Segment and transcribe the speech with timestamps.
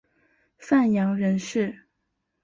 [0.57, 1.85] 范阳人氏。